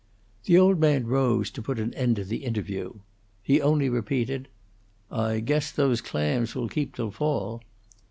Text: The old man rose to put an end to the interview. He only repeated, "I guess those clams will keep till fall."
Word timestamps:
The 0.45 0.57
old 0.57 0.79
man 0.79 1.05
rose 1.05 1.51
to 1.51 1.61
put 1.61 1.77
an 1.77 1.93
end 1.93 2.15
to 2.15 2.23
the 2.23 2.43
interview. 2.43 2.93
He 3.43 3.61
only 3.61 3.87
repeated, 3.87 4.47
"I 5.11 5.41
guess 5.41 5.71
those 5.71 6.01
clams 6.01 6.55
will 6.55 6.69
keep 6.69 6.95
till 6.95 7.11
fall." 7.11 7.61